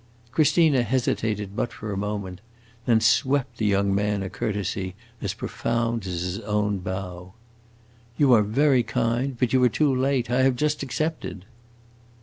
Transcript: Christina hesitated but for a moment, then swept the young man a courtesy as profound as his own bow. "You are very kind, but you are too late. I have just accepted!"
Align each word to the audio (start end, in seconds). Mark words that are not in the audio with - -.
Christina 0.31 0.81
hesitated 0.81 1.55
but 1.55 1.71
for 1.71 1.93
a 1.93 1.95
moment, 1.95 2.41
then 2.87 2.99
swept 3.01 3.59
the 3.59 3.67
young 3.67 3.93
man 3.93 4.23
a 4.23 4.31
courtesy 4.31 4.95
as 5.21 5.35
profound 5.35 6.07
as 6.07 6.21
his 6.23 6.39
own 6.39 6.79
bow. 6.79 7.35
"You 8.17 8.33
are 8.33 8.41
very 8.41 8.81
kind, 8.81 9.37
but 9.37 9.53
you 9.53 9.63
are 9.63 9.69
too 9.69 9.93
late. 9.95 10.31
I 10.31 10.41
have 10.41 10.55
just 10.55 10.81
accepted!" 10.81 11.45